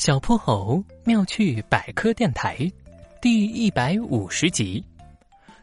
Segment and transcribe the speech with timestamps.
[0.00, 2.56] 小泼猴妙趣百科电台，
[3.20, 4.82] 第一百五十集，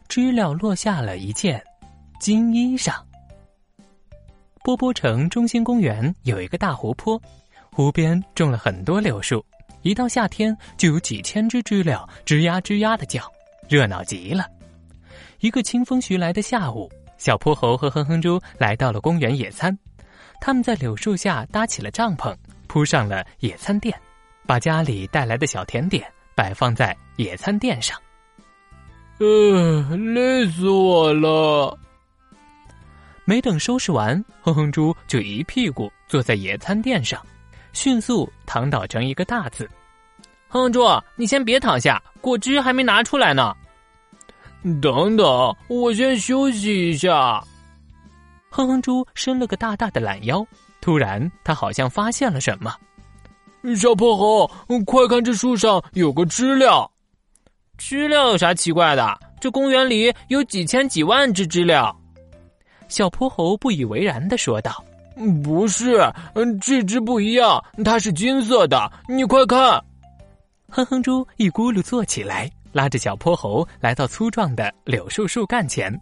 [0.08, 1.60] 知了落下了一件
[2.20, 3.02] 金衣裳。
[4.64, 7.20] 波波城中心公园有一个大湖泊，
[7.72, 9.44] 湖边种了很多柳树，
[9.82, 13.24] 一到夏天就有几千只知了吱呀吱呀的叫，
[13.68, 14.46] 热闹极了。
[15.40, 19.76] 一个清风徐来的下午，小泼猴和哼哼猪来到了公园野餐，
[20.40, 24.00] 他们在柳树下搭起了帐篷，铺上了野餐垫。
[24.48, 28.00] 把家里带来的小甜点摆放在野餐垫上。
[29.20, 31.78] 呃，累死我了！
[33.26, 37.22] 没等收拾完，哼哼猪就一屁股坐在野餐垫上，
[37.74, 39.70] 迅速躺倒成一个大字。
[40.48, 40.88] 哼哼猪，
[41.18, 43.54] 你先别躺下，果汁还没拿出来呢。
[44.82, 47.44] 等等，我先休息一下。
[48.50, 50.46] 哼哼猪伸了个大大的懒腰，
[50.80, 52.74] 突然他好像发现了什么。
[53.76, 54.50] 小泼猴，
[54.86, 56.90] 快看这树上有个知了！
[57.78, 59.20] 知了有啥奇怪的？
[59.40, 61.96] 这公园里有几千几万只知了。
[62.88, 64.84] 小泼猴不以为然的说道
[65.44, 66.00] ：“不是，
[66.34, 68.92] 嗯，这只不一样，它是金色的。
[69.08, 69.84] 你快看！”
[70.70, 75.94] 哼哼猪一咕噜坐起来，拉着小泼猴来到粗壮的柳树树干前，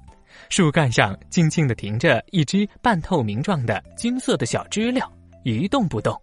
[0.50, 5.12] 树干上静静的停着一只半透明状的金色的小知了，
[5.44, 6.18] 一动不动。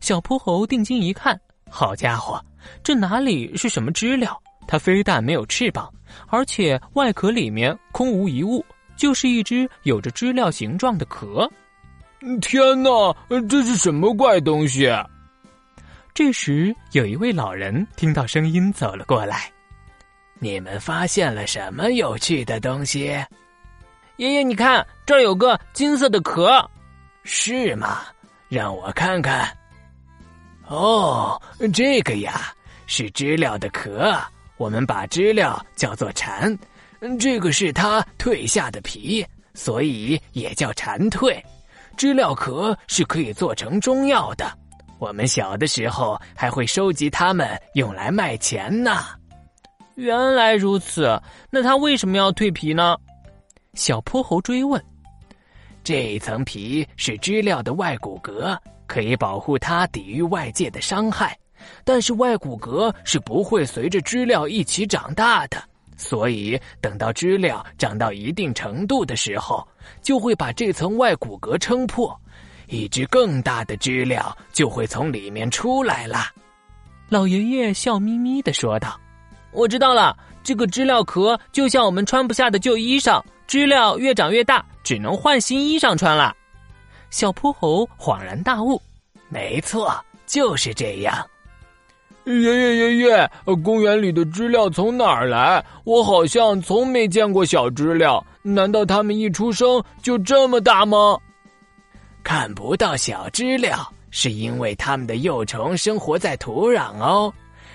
[0.00, 1.38] 小泼猴定睛一看，
[1.70, 2.40] 好家伙，
[2.82, 4.38] 这哪里是什么知了？
[4.66, 5.92] 它非但没有翅膀，
[6.26, 8.64] 而且外壳里面空无一物，
[8.96, 11.50] 就是一只有着知了形状的壳。
[12.40, 13.16] 天哪，
[13.48, 14.90] 这是什么怪东西？
[16.12, 19.50] 这时，有一位老人听到声音走了过来
[20.40, 23.04] ：“你们发现了什么有趣的东西？”
[24.18, 26.68] 爷爷，你看，这儿有个金色的壳，
[27.22, 28.00] 是吗？
[28.48, 29.48] 让我看看。
[30.68, 31.40] 哦，
[31.72, 32.52] 这个呀
[32.86, 34.14] 是知了的壳，
[34.58, 36.56] 我们把知了叫做蝉。
[37.18, 39.24] 这个是它蜕下的皮，
[39.54, 41.40] 所以也叫蝉蜕。
[41.96, 44.52] 知了壳是可以做成中药的，
[44.98, 49.04] 我们小的时候还会收集它们用来卖钱呢。
[49.94, 52.96] 原来如此，那它为什么要蜕皮呢？
[53.74, 54.82] 小泼猴追问。
[55.82, 58.56] 这一层皮是知了的外骨骼。
[58.88, 61.38] 可以保护它抵御外界的伤害，
[61.84, 65.62] 但是外骨骼是不会随着知了一起长大的，
[65.96, 69.64] 所以等到知了长到一定程度的时候，
[70.02, 72.18] 就会把这层外骨骼撑破，
[72.66, 76.26] 一只更大的知了就会从里面出来了。
[77.08, 78.98] 老爷爷笑眯眯的说道
[79.52, 86.34] ：“我知道了，这个知了壳就像我们穿不下的旧衣裳，知了越长越大，只能换新衣裳穿了。”
[87.10, 88.80] 小泼猴恍然大悟
[89.28, 89.92] ：“没错，
[90.26, 91.14] 就是这样。”
[92.24, 93.30] 爷爷爷爷，
[93.64, 95.64] 公园里的知了从哪儿来？
[95.84, 98.22] 我好像从没见过小知了。
[98.42, 101.18] 难道它们一出生就这么大吗？
[102.22, 107.32] 看不到小知了，是因为它们的幼虫生活在土壤哦。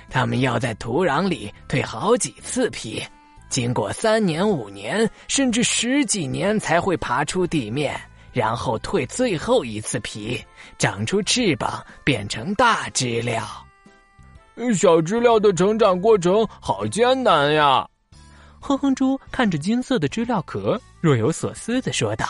[0.08, 3.04] 它们要在土壤里蜕好几次皮，
[3.50, 8.00] 经过三年、五年，甚至十几年才会爬出地面。
[8.34, 10.44] 然后蜕最后一次皮，
[10.78, 13.64] 长出翅膀，变成大知了。
[14.76, 17.88] 小知了的成长过程好艰难呀！
[18.60, 22.26] 哼哼猪看着金色的知了壳，若有所思的说道。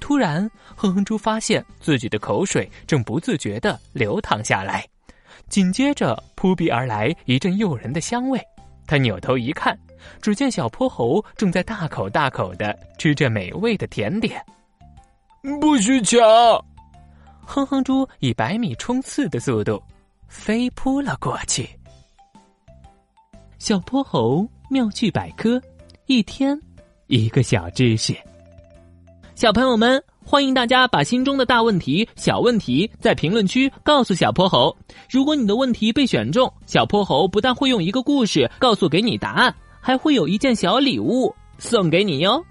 [0.00, 4.86] 突然，哼哼猪发现自己的口水正不自觉的流淌下来，
[5.48, 8.40] 紧接着扑鼻而来一阵诱人的香味。
[8.86, 9.78] 他扭头一看，
[10.20, 14.44] 只见小泼猴正在大口大口的吃着美味的甜点。
[15.60, 16.18] 不许抢！
[17.44, 19.82] 哼哼猪以百米冲刺的速度
[20.26, 21.68] 飞扑了过去。
[23.58, 25.60] 小泼猴妙趣百科，
[26.06, 26.58] 一天
[27.08, 28.16] 一个小知识。
[29.34, 34.74] 小朋友们，欢迎大家把心中的大问题、小问题在评论区告诉小泼猴。
[35.10, 42.42] 如果你的问题被选中，小泼猴不但会用一个故事告诉给你答案，还会有一件小礼物送给你哟。